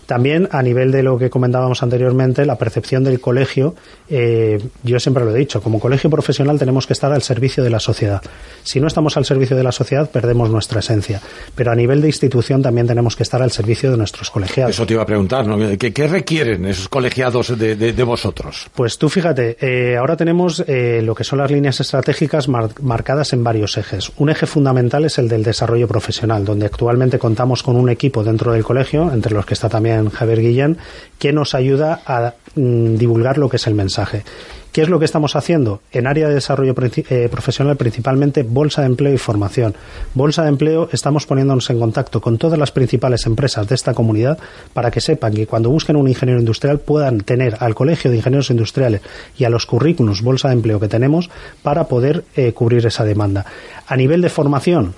También 0.09 0.49
a 0.51 0.63
nivel 0.63 0.91
de 0.91 1.03
lo 1.03 1.19
que 1.19 1.29
comentábamos 1.29 1.83
anteriormente, 1.83 2.43
la 2.43 2.57
percepción 2.57 3.03
del 3.03 3.19
colegio, 3.19 3.75
eh, 4.09 4.59
yo 4.81 4.99
siempre 4.99 5.23
lo 5.23 5.35
he 5.35 5.37
dicho, 5.37 5.61
como 5.61 5.79
colegio 5.79 6.09
profesional 6.09 6.57
tenemos 6.57 6.87
que 6.87 6.93
estar 6.93 7.11
al 7.11 7.21
servicio 7.21 7.63
de 7.63 7.69
la 7.69 7.79
sociedad. 7.79 8.19
Si 8.63 8.79
no 8.79 8.87
estamos 8.87 9.17
al 9.17 9.25
servicio 9.25 9.55
de 9.55 9.63
la 9.63 9.71
sociedad, 9.71 10.09
perdemos 10.09 10.49
nuestra 10.49 10.79
esencia. 10.79 11.21
Pero 11.53 11.71
a 11.71 11.75
nivel 11.75 12.01
de 12.01 12.07
institución 12.07 12.63
también 12.63 12.87
tenemos 12.87 13.15
que 13.15 13.21
estar 13.21 13.39
al 13.43 13.51
servicio 13.51 13.91
de 13.91 13.97
nuestros 13.97 14.31
colegiados. 14.31 14.73
Eso 14.73 14.87
te 14.87 14.93
iba 14.93 15.03
a 15.03 15.05
preguntar, 15.05 15.45
¿no? 15.45 15.59
¿Qué, 15.77 16.07
requieren 16.07 16.65
esos 16.65 16.89
colegiados 16.89 17.55
de, 17.55 18.03
vosotros? 18.03 18.65
Pues 18.73 18.97
tú 18.97 19.09
fíjate, 19.09 19.57
eh, 19.61 19.95
ahora 19.95 20.17
tenemos 20.17 20.63
eh, 20.65 21.03
lo 21.03 21.13
que 21.13 21.23
son 21.23 21.37
las 21.37 21.51
líneas 21.51 21.79
estratégicas 21.81 22.47
marcadas 22.47 23.33
en 23.33 23.43
varios 23.43 23.77
ejes. 23.77 24.11
Un 24.17 24.31
eje 24.31 24.47
fundamental 24.47 25.05
es 25.05 25.19
el 25.19 25.29
del 25.29 25.43
desarrollo 25.43 25.87
profesional, 25.87 26.45
donde 26.45 26.65
actualmente 26.65 27.19
contamos 27.19 27.61
con 27.61 27.75
un 27.75 27.91
equipo 27.91 28.23
dentro 28.23 28.38
del 28.47 28.63
colegio, 28.63 29.11
entre 29.11 29.33
los 29.33 29.45
que 29.45 29.53
está 29.53 29.69
también 29.69 30.09
Javier 30.09 30.41
Guillén, 30.41 30.77
que 31.17 31.33
nos 31.33 31.53
ayuda 31.53 32.01
a 32.05 32.33
mm, 32.55 32.95
divulgar 32.95 33.37
lo 33.37 33.49
que 33.49 33.57
es 33.57 33.67
el 33.67 33.75
mensaje. 33.75 34.23
¿Qué 34.71 34.83
es 34.83 34.89
lo 34.89 34.99
que 34.99 35.05
estamos 35.05 35.35
haciendo? 35.35 35.81
En 35.91 36.05
área 36.05 36.27
de 36.27 36.35
desarrollo 36.35 36.75
eh, 36.77 37.27
profesional, 37.31 37.75
principalmente 37.75 38.43
bolsa 38.43 38.81
de 38.81 38.87
empleo 38.87 39.13
y 39.13 39.17
formación. 39.17 39.75
Bolsa 40.13 40.43
de 40.43 40.49
empleo, 40.49 40.89
estamos 40.91 41.25
poniéndonos 41.25 41.71
en 41.71 41.79
contacto 41.79 42.21
con 42.21 42.37
todas 42.37 42.59
las 42.59 42.71
principales 42.71 43.25
empresas 43.25 43.67
de 43.67 43.73
esta 43.73 43.95
comunidad 43.95 44.37
para 44.73 44.91
que 44.91 45.01
sepan 45.01 45.33
que 45.33 45.47
cuando 45.47 45.71
busquen 45.71 45.95
un 45.95 46.07
ingeniero 46.07 46.39
industrial 46.39 46.79
puedan 46.79 47.21
tener 47.21 47.57
al 47.59 47.73
Colegio 47.73 48.11
de 48.11 48.17
Ingenieros 48.17 48.51
Industriales 48.51 49.01
y 49.37 49.45
a 49.45 49.49
los 49.49 49.65
currículos 49.65 50.21
bolsa 50.21 50.49
de 50.49 50.53
empleo 50.55 50.79
que 50.79 50.87
tenemos 50.87 51.31
para 51.63 51.85
poder 51.85 52.23
eh, 52.35 52.53
cubrir 52.53 52.85
esa 52.85 53.03
demanda. 53.03 53.47
A 53.87 53.95
nivel 53.95 54.21
de 54.21 54.29
formación, 54.29 54.93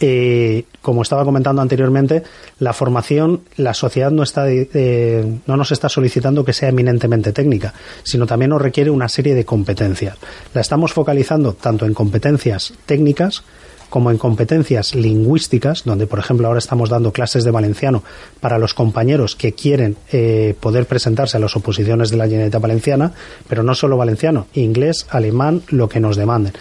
eh, 0.00 0.64
como 0.82 1.02
estaba 1.02 1.24
comentando 1.24 1.62
anteriormente, 1.62 2.22
la 2.58 2.72
formación, 2.72 3.42
la 3.56 3.74
sociedad 3.74 4.10
no, 4.10 4.22
está, 4.22 4.44
eh, 4.48 5.38
no 5.46 5.56
nos 5.56 5.72
está 5.72 5.88
solicitando 5.88 6.44
que 6.44 6.52
sea 6.52 6.68
eminentemente 6.68 7.32
técnica, 7.32 7.74
sino 8.02 8.26
también 8.26 8.50
nos 8.50 8.62
requiere 8.62 8.90
una 8.90 9.08
serie 9.08 9.34
de 9.34 9.44
competencias. 9.44 10.16
La 10.54 10.60
estamos 10.60 10.92
focalizando 10.92 11.54
tanto 11.54 11.86
en 11.86 11.94
competencias 11.94 12.74
técnicas 12.86 13.42
como 13.90 14.10
en 14.10 14.18
competencias 14.18 14.94
lingüísticas, 14.94 15.84
donde 15.84 16.06
por 16.06 16.18
ejemplo 16.18 16.46
ahora 16.46 16.58
estamos 16.58 16.90
dando 16.90 17.12
clases 17.12 17.44
de 17.44 17.52
valenciano 17.52 18.02
para 18.40 18.58
los 18.58 18.74
compañeros 18.74 19.36
que 19.36 19.52
quieren 19.52 19.96
eh, 20.12 20.54
poder 20.58 20.86
presentarse 20.86 21.36
a 21.36 21.40
las 21.40 21.54
oposiciones 21.56 22.10
de 22.10 22.16
la 22.16 22.26
Generalitat 22.26 22.60
Valenciana, 22.60 23.12
pero 23.48 23.62
no 23.62 23.74
solo 23.74 23.96
valenciano, 23.96 24.48
inglés, 24.54 25.06
alemán, 25.10 25.62
lo 25.68 25.88
que 25.88 26.00
nos 26.00 26.16
demanden 26.16 26.52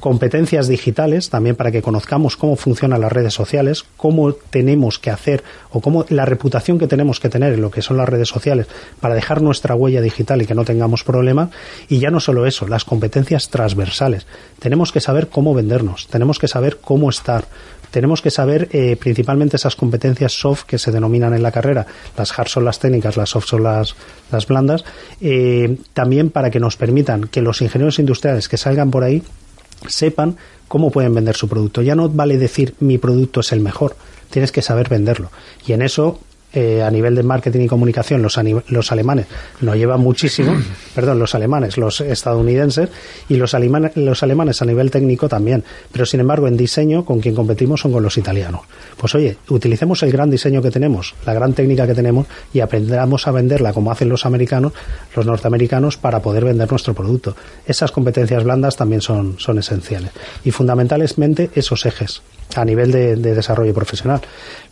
competencias 0.00 0.68
digitales 0.68 1.30
también 1.30 1.56
para 1.56 1.70
que 1.70 1.82
conozcamos 1.82 2.36
cómo 2.36 2.56
funcionan 2.56 3.00
las 3.00 3.12
redes 3.12 3.34
sociales, 3.34 3.84
cómo 3.96 4.32
tenemos 4.32 4.98
que 4.98 5.10
hacer 5.10 5.42
o 5.70 5.80
cómo 5.80 6.04
la 6.08 6.24
reputación 6.24 6.78
que 6.78 6.86
tenemos 6.86 7.20
que 7.20 7.28
tener 7.28 7.54
en 7.54 7.62
lo 7.62 7.70
que 7.70 7.82
son 7.82 7.96
las 7.96 8.08
redes 8.08 8.28
sociales 8.28 8.66
para 9.00 9.14
dejar 9.14 9.42
nuestra 9.42 9.74
huella 9.74 10.00
digital 10.00 10.42
y 10.42 10.46
que 10.46 10.54
no 10.54 10.64
tengamos 10.64 11.04
problemas. 11.04 11.50
Y 11.88 11.98
ya 11.98 12.10
no 12.10 12.20
solo 12.20 12.46
eso, 12.46 12.66
las 12.68 12.84
competencias 12.84 13.48
transversales. 13.48 14.26
Tenemos 14.58 14.92
que 14.92 15.00
saber 15.00 15.28
cómo 15.28 15.54
vendernos, 15.54 16.06
tenemos 16.08 16.38
que 16.38 16.48
saber 16.48 16.78
cómo 16.78 17.10
estar, 17.10 17.46
tenemos 17.90 18.20
que 18.20 18.30
saber 18.30 18.68
eh, 18.72 18.96
principalmente 18.96 19.56
esas 19.56 19.76
competencias 19.76 20.32
soft 20.32 20.64
que 20.64 20.78
se 20.78 20.92
denominan 20.92 21.34
en 21.34 21.42
la 21.42 21.52
carrera. 21.52 21.86
Las 22.16 22.38
hard 22.38 22.48
son 22.48 22.64
las 22.64 22.78
técnicas, 22.78 23.16
las 23.16 23.30
soft 23.30 23.46
son 23.46 23.62
las, 23.62 23.94
blandas. 24.46 24.84
Eh, 25.20 25.78
también 25.94 26.30
para 26.30 26.50
que 26.50 26.60
nos 26.60 26.76
permitan 26.76 27.28
que 27.28 27.40
los 27.40 27.62
ingenieros 27.62 27.98
industriales 27.98 28.48
que 28.48 28.56
salgan 28.56 28.90
por 28.90 29.04
ahí 29.04 29.22
sepan 29.88 30.36
cómo 30.68 30.90
pueden 30.90 31.14
vender 31.14 31.36
su 31.36 31.48
producto. 31.48 31.82
Ya 31.82 31.94
no 31.94 32.08
vale 32.08 32.38
decir 32.38 32.74
mi 32.80 32.98
producto 32.98 33.40
es 33.40 33.52
el 33.52 33.60
mejor, 33.60 33.96
tienes 34.30 34.52
que 34.52 34.62
saber 34.62 34.88
venderlo. 34.88 35.30
Y 35.66 35.72
en 35.72 35.82
eso 35.82 36.20
eh, 36.56 36.82
a 36.82 36.90
nivel 36.90 37.14
de 37.14 37.22
marketing 37.22 37.60
y 37.60 37.66
comunicación 37.66 38.22
los, 38.22 38.40
los 38.68 38.90
alemanes 38.90 39.26
nos 39.60 39.76
llevan 39.76 40.00
muchísimo, 40.00 40.56
perdón, 40.94 41.18
los 41.18 41.34
alemanes, 41.34 41.76
los 41.76 42.00
estadounidenses 42.00 42.88
y 43.28 43.36
los, 43.36 43.52
alemanes, 43.52 43.94
los 43.94 44.22
alemanes 44.22 44.62
a 44.62 44.64
nivel 44.64 44.90
técnico 44.90 45.28
también. 45.28 45.64
Pero 45.92 46.06
sin 46.06 46.20
embargo, 46.20 46.48
en 46.48 46.56
diseño, 46.56 47.04
con 47.04 47.20
quien 47.20 47.34
competimos 47.34 47.82
son 47.82 47.92
con 47.92 48.02
los 48.02 48.16
italianos. 48.16 48.62
Pues 48.96 49.14
oye, 49.14 49.36
utilicemos 49.50 50.02
el 50.02 50.10
gran 50.10 50.30
diseño 50.30 50.62
que 50.62 50.70
tenemos, 50.70 51.14
la 51.26 51.34
gran 51.34 51.52
técnica 51.52 51.86
que 51.86 51.94
tenemos 51.94 52.26
y 52.54 52.60
aprendamos 52.60 53.26
a 53.26 53.32
venderla 53.32 53.74
como 53.74 53.92
hacen 53.92 54.08
los 54.08 54.24
americanos, 54.24 54.72
los 55.14 55.26
norteamericanos, 55.26 55.98
para 55.98 56.20
poder 56.20 56.46
vender 56.46 56.70
nuestro 56.70 56.94
producto. 56.94 57.36
Esas 57.66 57.92
competencias 57.92 58.44
blandas 58.44 58.76
también 58.76 59.02
son, 59.02 59.38
son 59.38 59.58
esenciales. 59.58 60.10
Y 60.42 60.52
fundamentalmente 60.52 61.50
esos 61.54 61.84
ejes 61.84 62.22
a 62.54 62.64
nivel 62.64 62.92
de, 62.92 63.16
desarrollo 63.16 63.74
profesional. 63.74 64.20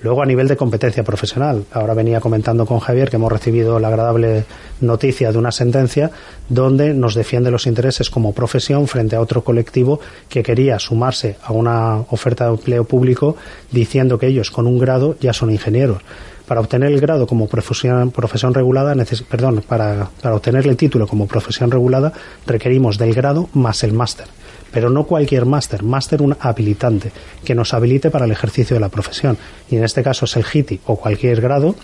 Luego, 0.01 0.23
a 0.23 0.27
nivel 0.27 0.49
de 0.49 0.57
competencia 0.57 1.03
profesional, 1.03 1.65
ahora 1.73 1.95
venía 1.95 2.21
comentando 2.21 2.67
con 2.67 2.79
Javier 2.79 3.11
que 3.11 3.17
hemos 3.17 3.33
recibido 3.33 3.79
la 3.79 3.89
agradable 3.89 4.45
noticia 4.81 5.33
de 5.33 5.39
una 5.39 5.53
sentencia 5.53 6.11
donde 6.49 6.95
nos 6.95 7.15
defiende 7.15 7.51
los 7.51 7.67
intereses 7.67 8.11
como 8.11 8.33
profesión 8.33 8.87
frente 8.87 9.17
a 9.17 9.21
otro 9.21 9.43
colectivo 9.43 10.01
que 10.29 10.43
quería 10.43 10.79
sumarse 10.79 11.37
a 11.43 11.53
una 11.53 11.97
oferta 12.11 12.45
de 12.45 12.51
empleo 12.53 12.85
público 12.85 13.37
diciendo 13.71 14.19
que 14.19 14.27
ellos 14.27 14.51
con 14.51 14.67
un 14.67 14.79
grado 14.79 15.17
ya 15.21 15.33
son 15.33 15.51
ingenieros. 15.51 16.03
Para 16.47 16.61
obtener 16.61 16.93
el 16.93 17.01
grado 17.01 17.27
como 17.27 17.49
profesión, 17.49 18.11
profesión 18.11 18.53
regulada, 18.53 18.95
perdón, 19.31 19.65
para, 19.67 20.11
para 20.21 20.35
obtener 20.35 20.67
el 20.67 20.77
título 20.77 21.07
como 21.07 21.27
profesión 21.27 21.71
regulada 21.71 22.13
requerimos 22.47 22.99
del 22.99 23.15
grado 23.15 23.49
más 23.55 23.83
el 23.83 23.95
máster 23.95 24.27
pero 24.75 24.91
no 24.91 25.05
cualquier 25.05 25.47
máster, 25.47 25.85
máster 25.85 26.21
un 26.21 26.37
habilitante, 26.41 27.13
que 27.45 27.55
nos 27.55 27.73
habilite 27.73 28.11
para 28.11 28.25
el 28.25 28.33
ejercicio 28.33 28.75
de 28.75 28.81
la 28.81 28.89
profesión. 28.89 29.39
Y 29.71 29.77
en 29.77 29.85
este 29.85 30.03
caso 30.03 30.25
es 30.25 30.37
el 30.37 30.43
GITI 30.43 30.81
o 30.87 30.97
cualquier 30.97 31.41
grado 31.41 31.77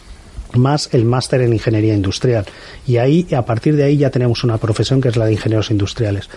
más 0.55 0.89
el 0.93 1.05
máster 1.05 1.43
en 1.43 1.53
ingeniería 1.53 1.95
industrial. 1.95 2.45
Y 2.85 2.97
ahí, 2.97 3.29
a 3.33 3.45
partir 3.45 3.77
de 3.77 3.85
ahí, 3.85 3.97
ya 3.97 4.11
tenemos 4.11 4.43
una 4.43 4.59
profesión 4.59 5.01
que 5.01 5.09
es 5.09 5.17
la 5.17 5.27
de 5.27 5.33
ingenieros 5.35 5.71
industriales 5.71 6.29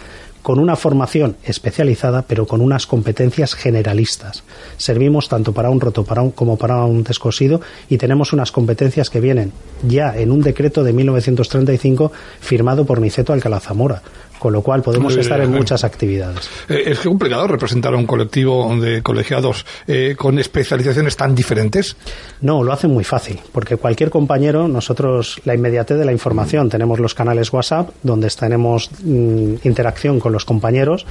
con 0.44 0.60
una 0.60 0.76
formación 0.76 1.38
especializada, 1.46 2.24
pero 2.24 2.46
con 2.46 2.60
unas 2.60 2.86
competencias 2.86 3.56
generalistas. 3.56 4.44
Servimos 4.78 5.30
tanto 5.30 5.54
para 5.54 5.70
un 5.70 5.80
roto 5.80 6.04
para 6.04 6.22
un, 6.22 6.32
como 6.32 6.58
para 6.58 6.84
un 6.84 7.04
descosido 7.04 7.62
y 7.90 7.98
tenemos 7.98 8.34
unas 8.34 8.52
competencias 8.52 9.10
que 9.10 9.22
vienen 9.22 9.54
ya 9.88 10.16
en 10.16 10.32
un 10.32 10.42
decreto 10.42 10.84
de 10.84 10.92
1935 10.92 12.12
firmado 12.42 12.86
por 12.86 13.00
Niceto 13.00 13.32
Alcalá 13.32 13.62
Zamora 13.62 14.04
con 14.44 14.52
lo 14.52 14.62
cual 14.62 14.82
podemos 14.82 15.16
estar 15.16 15.40
en 15.40 15.52
muchas 15.52 15.86
actividades. 15.86 16.50
Eh, 16.68 16.84
es 16.88 17.00
complicado 17.00 17.48
representar 17.48 17.94
a 17.94 17.98
un 17.98 18.06
colectivo 18.06 18.76
de 18.76 19.02
colegiados 19.02 19.66
eh, 19.88 20.16
con 20.18 20.38
especializaciones 20.38 21.16
tan 21.16 21.34
diferentes. 21.34 21.96
No, 22.42 22.62
lo 22.62 22.74
hacen 22.74 22.92
muy 22.92 23.06
fácil, 23.06 23.40
porque 23.54 23.78
cualquier 23.78 24.10
compañero, 24.10 24.68
nosotros 24.68 25.40
la 25.46 25.56
inmediatez 25.56 25.98
de 25.98 26.04
la 26.04 26.12
información, 26.12 26.70
tenemos 26.70 27.00
los 27.00 27.14
canales 27.14 27.54
WhatsApp 27.54 27.92
donde 28.04 28.28
tenemos 28.32 28.90
mm, 29.02 29.54
interacción 29.64 30.20
con 30.20 30.34
los 30.34 30.44
compañeros 30.44 31.06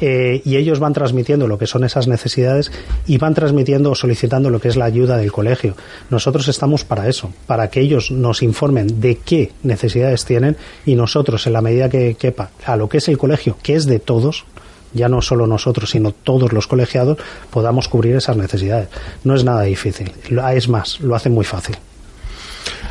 eh, 0.00 0.42
y 0.44 0.56
ellos 0.56 0.80
van 0.80 0.92
transmitiendo 0.92 1.46
lo 1.46 1.58
que 1.58 1.66
son 1.66 1.84
esas 1.84 2.08
necesidades 2.08 2.72
y 3.06 3.18
van 3.18 3.34
transmitiendo 3.34 3.90
o 3.90 3.94
solicitando 3.94 4.50
lo 4.50 4.60
que 4.60 4.68
es 4.68 4.76
la 4.76 4.84
ayuda 4.84 5.16
del 5.16 5.32
colegio. 5.32 5.76
Nosotros 6.10 6.48
estamos 6.48 6.84
para 6.84 7.08
eso, 7.08 7.32
para 7.46 7.68
que 7.68 7.80
ellos 7.80 8.10
nos 8.10 8.42
informen 8.42 9.00
de 9.00 9.16
qué 9.16 9.52
necesidades 9.62 10.24
tienen 10.24 10.56
y 10.84 10.94
nosotros, 10.94 11.46
en 11.46 11.52
la 11.52 11.62
medida 11.62 11.88
que 11.88 12.14
quepa, 12.14 12.50
a 12.64 12.76
lo 12.76 12.88
que 12.88 12.98
es 12.98 13.08
el 13.08 13.18
colegio, 13.18 13.56
que 13.62 13.74
es 13.74 13.86
de 13.86 13.98
todos, 13.98 14.44
ya 14.92 15.08
no 15.08 15.20
solo 15.22 15.46
nosotros, 15.46 15.90
sino 15.90 16.12
todos 16.12 16.52
los 16.52 16.66
colegiados, 16.66 17.18
podamos 17.50 17.88
cubrir 17.88 18.16
esas 18.16 18.36
necesidades. 18.36 18.88
No 19.24 19.34
es 19.34 19.44
nada 19.44 19.62
difícil, 19.62 20.12
es 20.54 20.68
más, 20.68 21.00
lo 21.00 21.14
hacen 21.14 21.32
muy 21.32 21.44
fácil. 21.44 21.76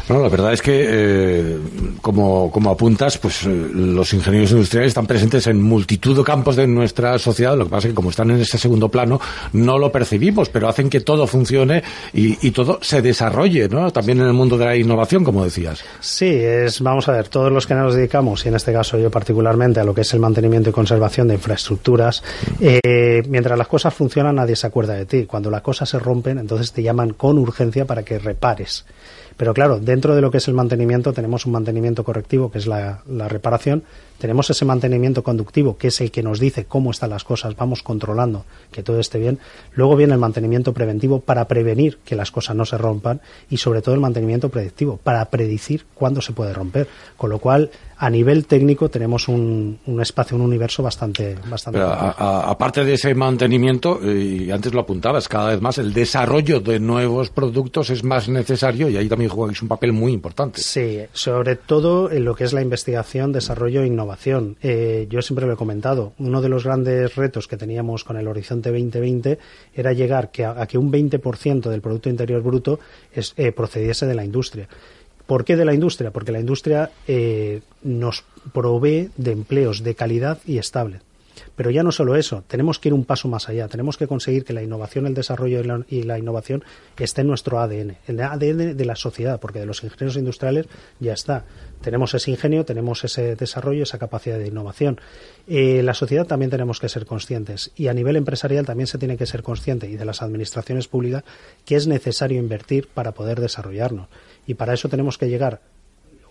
No, 0.09 0.19
la 0.19 0.27
verdad 0.27 0.51
es 0.51 0.61
que, 0.61 0.85
eh, 0.85 1.57
como, 2.01 2.51
como 2.51 2.71
apuntas, 2.71 3.17
pues 3.17 3.45
eh, 3.45 3.49
los 3.73 4.13
ingenieros 4.13 4.51
industriales 4.51 4.89
están 4.89 5.07
presentes 5.07 5.47
en 5.47 5.61
multitud 5.61 6.17
de 6.17 6.23
campos 6.23 6.57
de 6.57 6.67
nuestra 6.67 7.17
sociedad. 7.17 7.55
Lo 7.57 7.65
que 7.65 7.71
pasa 7.71 7.87
es 7.87 7.93
que, 7.93 7.95
como 7.95 8.09
están 8.09 8.29
en 8.31 8.41
ese 8.41 8.57
segundo 8.57 8.89
plano, 8.89 9.21
no 9.53 9.77
lo 9.77 9.91
percibimos, 9.93 10.49
pero 10.49 10.67
hacen 10.67 10.89
que 10.89 10.99
todo 10.99 11.25
funcione 11.25 11.83
y, 12.13 12.51
todo 12.51 12.79
se 12.81 13.01
desarrolle, 13.01 13.69
¿no? 13.69 13.91
También 13.91 14.19
en 14.19 14.27
el 14.27 14.33
mundo 14.33 14.57
de 14.57 14.65
la 14.65 14.75
innovación, 14.75 15.23
como 15.23 15.43
decías. 15.43 15.83
Sí, 16.01 16.27
es, 16.27 16.81
vamos 16.81 17.07
a 17.07 17.13
ver, 17.13 17.29
todos 17.29 17.51
los 17.51 17.65
que 17.65 17.73
nos 17.73 17.95
dedicamos, 17.95 18.45
y 18.45 18.49
en 18.49 18.55
este 18.55 18.73
caso 18.73 18.99
yo 18.99 19.09
particularmente, 19.09 19.79
a 19.79 19.83
lo 19.83 19.93
que 19.93 20.01
es 20.01 20.13
el 20.13 20.19
mantenimiento 20.19 20.69
y 20.69 20.73
conservación 20.73 21.29
de 21.29 21.35
infraestructuras, 21.35 22.21
eh, 22.59 23.23
mientras 23.29 23.57
las 23.57 23.67
cosas 23.67 23.93
funcionan, 23.93 24.35
nadie 24.35 24.55
se 24.55 24.67
acuerda 24.67 24.93
de 24.93 25.05
ti. 25.05 25.25
Cuando 25.25 25.49
las 25.49 25.61
cosas 25.61 25.89
se 25.89 25.97
rompen, 25.97 26.37
entonces 26.37 26.73
te 26.73 26.83
llaman 26.83 27.13
con 27.13 27.39
urgencia 27.39 27.85
para 27.85 28.03
que 28.03 28.19
repares. 28.19 28.85
Pero 29.37 29.53
claro, 29.53 29.79
dentro 29.79 30.15
de 30.15 30.21
lo 30.21 30.31
que 30.31 30.37
es 30.37 30.47
el 30.47 30.53
mantenimiento 30.53 31.13
tenemos 31.13 31.45
un 31.45 31.53
mantenimiento 31.53 32.03
correctivo, 32.03 32.51
que 32.51 32.59
es 32.59 32.67
la, 32.67 33.01
reparación, 33.27 33.83
tenemos 34.23 34.49
ese 34.49 34.63
mantenimiento 34.63 35.21
conductivo, 35.21 35.75
que 35.75 35.89
es 35.89 35.99
el 35.99 36.09
que 36.09 36.23
nos 36.23 36.39
dice 36.39 36.63
cómo 36.63 36.91
están 36.91 37.09
las 37.09 37.25
cosas, 37.25 37.57
vamos 37.57 37.83
controlando 37.83 38.45
que 38.71 38.81
todo 38.81 39.01
esté 39.01 39.19
bien. 39.19 39.37
Luego 39.73 39.97
viene 39.97 40.13
el 40.13 40.19
mantenimiento 40.19 40.71
preventivo 40.71 41.19
para 41.19 41.45
prevenir 41.45 41.97
que 42.05 42.15
las 42.15 42.31
cosas 42.31 42.55
no 42.55 42.63
se 42.63 42.77
rompan 42.77 43.19
y 43.49 43.57
sobre 43.57 43.81
todo 43.81 43.93
el 43.95 43.99
mantenimiento 43.99 44.47
predictivo 44.47 44.95
para 44.95 45.25
predecir 45.25 45.83
cuándo 45.93 46.21
se 46.21 46.31
puede 46.31 46.53
romper. 46.53 46.87
Con 47.17 47.31
lo 47.31 47.39
cual, 47.39 47.69
a 47.97 48.09
nivel 48.09 48.45
técnico 48.45 48.87
tenemos 48.87 49.27
un, 49.27 49.79
un 49.85 50.01
espacio, 50.01 50.37
un 50.37 50.43
universo 50.43 50.81
bastante... 50.81 51.35
bastante 51.49 51.81
aparte 51.81 52.85
de 52.85 52.93
ese 52.93 53.13
mantenimiento, 53.15 53.99
y 54.09 54.49
antes 54.51 54.73
lo 54.73 54.79
apuntabas, 54.79 55.27
cada 55.27 55.49
vez 55.49 55.59
más 55.59 55.79
el 55.79 55.91
desarrollo 55.91 56.61
de 56.61 56.79
nuevos 56.79 57.29
productos 57.29 57.89
es 57.89 58.05
más 58.05 58.29
necesario 58.29 58.87
y 58.87 58.95
ahí 58.95 59.09
también 59.09 59.29
jugáis 59.29 59.61
un 59.61 59.67
papel 59.67 59.91
muy 59.91 60.13
importante. 60.13 60.61
Sí, 60.61 60.99
sobre 61.11 61.57
todo 61.57 62.09
en 62.09 62.23
lo 62.23 62.35
que 62.35 62.45
es 62.45 62.53
la 62.53 62.61
investigación, 62.61 63.33
desarrollo 63.33 63.81
e 63.81 63.87
innovación 63.87 64.12
innovación. 64.13 64.57
Eh, 64.61 65.07
yo 65.09 65.21
siempre 65.21 65.45
lo 65.45 65.53
he 65.53 65.57
comentado, 65.57 66.13
uno 66.19 66.41
de 66.41 66.49
los 66.49 66.63
grandes 66.63 67.15
retos 67.15 67.47
que 67.47 67.57
teníamos 67.57 68.03
con 68.03 68.17
el 68.17 68.27
Horizonte 68.27 68.69
2020 68.69 69.39
era 69.73 69.93
llegar 69.93 70.31
a, 70.45 70.67
que 70.67 70.77
un 70.77 70.91
20% 70.91 71.69
del 71.69 71.81
Producto 71.81 72.09
Interior 72.09 72.41
Bruto 72.41 72.79
eh, 73.13 73.51
procediese 73.51 74.05
de 74.05 74.15
la 74.15 74.23
industria. 74.23 74.67
¿Por 75.25 75.45
qué 75.45 75.55
de 75.55 75.65
la 75.65 75.73
industria? 75.73 76.11
Porque 76.11 76.31
la 76.31 76.39
industria 76.39 76.91
eh, 77.07 77.61
nos 77.81 78.23
provee 78.53 79.09
de 79.17 79.31
empleos 79.31 79.81
de 79.83 79.95
calidad 79.95 80.39
y 80.45 80.57
estable. 80.57 80.99
Pero 81.55 81.69
ya 81.69 81.83
no 81.83 81.91
solo 81.91 82.15
eso, 82.15 82.43
tenemos 82.47 82.79
que 82.79 82.89
ir 82.89 82.93
un 82.93 83.05
paso 83.05 83.27
más 83.27 83.47
allá. 83.47 83.67
Tenemos 83.67 83.97
que 83.97 84.07
conseguir 84.07 84.43
que 84.43 84.53
la 84.53 84.63
innovación, 84.63 85.05
el 85.05 85.13
desarrollo 85.13 85.61
y 85.87 86.03
la, 86.03 86.17
innovación 86.17 86.63
esté 86.97 87.21
en 87.21 87.27
nuestro 87.27 87.59
ADN, 87.59 87.97
en 88.07 88.19
el 88.19 88.21
ADN 88.21 88.75
de 88.75 88.85
la 88.85 88.95
sociedad, 88.95 89.39
porque 89.39 89.59
de 89.59 89.65
los 89.65 89.83
ingenieros 89.83 90.17
industriales 90.17 90.67
ya 90.99 91.13
está. 91.13 91.45
Tenemos 91.81 92.13
ese 92.13 92.31
ingenio, 92.31 92.65
tenemos 92.65 93.03
ese 93.03 93.35
desarrollo, 93.35 93.83
esa 93.83 93.99
capacidad 93.99 94.39
de 94.39 94.47
innovación. 94.47 94.99
Eh, 95.47 95.83
la 95.83 95.93
sociedad 95.93 96.25
también 96.25 96.49
tenemos 96.49 96.79
que 96.79 96.89
ser 96.89 97.05
conscientes 97.05 97.71
y 97.75 97.87
a 97.87 97.93
nivel 97.93 98.15
empresarial 98.15 98.65
también 98.65 98.87
se 98.87 98.97
tiene 98.97 99.17
que 99.17 99.25
ser 99.25 99.43
consciente 99.43 99.87
y 99.89 99.95
de 99.95 100.05
las 100.05 100.21
administraciones 100.21 100.87
públicas 100.87 101.23
que 101.65 101.75
es 101.75 101.85
necesario 101.87 102.39
invertir 102.39 102.87
para 102.87 103.11
poder 103.11 103.39
desarrollarnos. 103.39 104.07
Y 104.47 104.55
para 104.55 104.73
eso 104.73 104.89
tenemos 104.89 105.17
que 105.17 105.29
llegar 105.29 105.61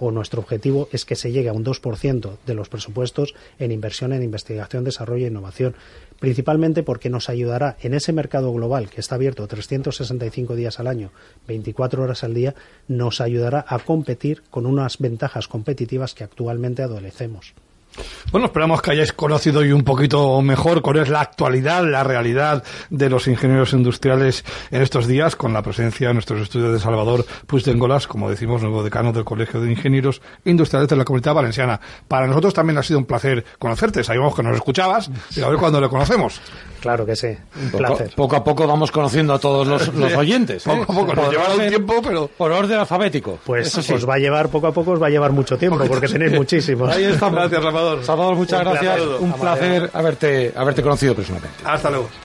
o 0.02 0.10
nuestro 0.10 0.40
objetivo 0.40 0.88
es 0.90 1.04
que 1.04 1.14
se 1.14 1.30
llegue 1.30 1.48
a 1.48 1.52
un 1.52 1.64
2% 1.64 2.38
de 2.44 2.54
los 2.54 2.68
presupuestos 2.68 3.36
en 3.60 3.70
inversión 3.70 4.12
en 4.12 4.24
investigación, 4.24 4.82
desarrollo 4.82 5.26
e 5.26 5.30
innovación, 5.30 5.76
principalmente 6.18 6.82
porque 6.82 7.08
nos 7.08 7.28
ayudará 7.28 7.76
en 7.80 7.94
ese 7.94 8.12
mercado 8.12 8.52
global 8.52 8.90
que 8.90 9.00
está 9.00 9.14
abierto 9.14 9.46
365 9.46 10.56
días 10.56 10.80
al 10.80 10.88
año, 10.88 11.12
24 11.46 12.02
horas 12.02 12.24
al 12.24 12.34
día, 12.34 12.56
nos 12.88 13.20
ayudará 13.20 13.64
a 13.68 13.78
competir 13.78 14.42
con 14.50 14.66
unas 14.66 14.98
ventajas 14.98 15.46
competitivas 15.46 16.14
que 16.14 16.24
actualmente 16.24 16.82
adolecemos. 16.82 17.54
Bueno, 18.30 18.46
esperamos 18.46 18.80
que 18.80 18.92
hayáis 18.92 19.12
conocido 19.12 19.60
hoy 19.60 19.72
un 19.72 19.84
poquito 19.84 20.40
mejor 20.40 20.80
cuál 20.80 20.98
es 20.98 21.08
la 21.08 21.20
actualidad, 21.20 21.84
la 21.84 22.02
realidad 22.02 22.64
de 22.90 23.10
los 23.10 23.28
ingenieros 23.28 23.72
industriales 23.72 24.44
en 24.70 24.82
estos 24.82 25.06
días, 25.06 25.36
con 25.36 25.52
la 25.52 25.62
presencia 25.62 26.08
en 26.08 26.14
nuestros 26.14 26.40
estudios 26.40 26.72
de 26.72 26.78
Salvador 26.78 27.26
Puigdengolas, 27.46 28.06
como 28.06 28.30
decimos, 28.30 28.62
nuevo 28.62 28.82
decano 28.82 29.12
del 29.12 29.24
Colegio 29.24 29.60
de 29.60 29.70
Ingenieros 29.70 30.22
Industriales 30.44 30.88
de 30.88 30.96
la 30.96 31.04
Comunidad 31.04 31.34
Valenciana. 31.34 31.80
Para 32.08 32.26
nosotros 32.26 32.54
también 32.54 32.78
ha 32.78 32.82
sido 32.82 32.98
un 32.98 33.04
placer 33.04 33.44
conocerte. 33.58 34.02
Sabíamos 34.02 34.34
que 34.34 34.42
nos 34.42 34.56
escuchabas 34.56 35.10
y 35.36 35.42
a 35.42 35.48
ver 35.48 35.58
cuándo 35.58 35.80
le 35.80 35.88
conocemos. 35.88 36.40
Claro 36.80 37.06
que 37.06 37.14
sí, 37.14 37.28
un 37.62 37.70
placer. 37.70 38.12
Poco 38.16 38.34
a 38.34 38.42
poco 38.42 38.66
vamos 38.66 38.90
conociendo 38.90 39.34
a 39.34 39.38
todos 39.38 39.68
los, 39.68 39.88
oyentes. 40.16 40.66
¿eh? 40.66 40.70
Poco 40.70 40.92
a 40.92 40.96
poco, 40.96 41.14
nos 41.14 41.30
llevará 41.30 41.54
un 41.54 41.68
tiempo, 41.68 42.00
pero... 42.02 42.26
Por 42.26 42.50
orden 42.50 42.78
alfabético. 42.78 43.38
Pues 43.44 43.76
os 43.78 44.08
va 44.08 44.14
a 44.14 44.18
llevar, 44.18 44.48
poco 44.48 44.66
a 44.66 44.72
poco 44.72 44.92
os 44.92 45.02
va 45.02 45.06
a 45.06 45.10
llevar 45.10 45.30
mucho 45.30 45.56
tiempo, 45.56 45.78
porque 45.86 46.08
tenéis 46.08 46.32
muchísimos. 46.36 46.90
Ahí 46.90 47.04
estamos. 47.04 47.38
Gracias, 47.38 47.62
Salvador. 48.02 48.36
muchas 48.36 48.60
gracias. 48.60 49.00
Un 49.20 49.32
placer 49.32 49.90
haberte, 49.92 50.52
haberte 50.56 50.82
conocido 50.82 51.14
personalmente. 51.14 51.62
Hasta 51.64 51.90
luego. 51.90 52.08